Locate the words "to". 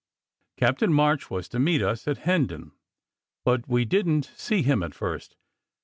1.47-1.59